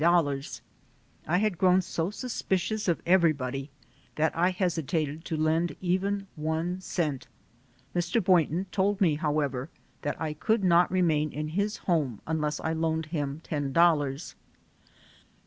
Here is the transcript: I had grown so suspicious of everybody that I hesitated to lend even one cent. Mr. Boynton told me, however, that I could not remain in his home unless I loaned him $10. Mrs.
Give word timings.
I 1.27 1.37
had 1.37 1.59
grown 1.59 1.83
so 1.83 2.09
suspicious 2.09 2.87
of 2.87 3.03
everybody 3.05 3.69
that 4.15 4.35
I 4.35 4.49
hesitated 4.49 5.23
to 5.25 5.37
lend 5.37 5.75
even 5.79 6.25
one 6.35 6.79
cent. 6.81 7.27
Mr. 7.95 8.19
Boynton 8.23 8.65
told 8.71 8.99
me, 8.99 9.13
however, 9.17 9.69
that 10.01 10.19
I 10.19 10.33
could 10.33 10.63
not 10.63 10.89
remain 10.91 11.31
in 11.31 11.49
his 11.49 11.77
home 11.85 12.19
unless 12.25 12.59
I 12.61 12.73
loaned 12.73 13.05
him 13.13 13.43
$10. 13.47 13.73
Mrs. 13.73 14.33